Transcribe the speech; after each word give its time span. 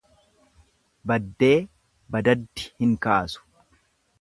Baddee 1.11 1.51
badaddi 2.17 2.67
hin 2.85 2.99
kaasu. 3.07 3.45